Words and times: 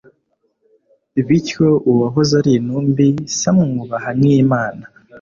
bityo 1.27 1.67
uwahoze 1.89 2.31
ari 2.39 2.51
intumbi, 2.59 3.07
se 3.37 3.43
amwubaha 3.51 4.09
nk'imana 4.17 4.83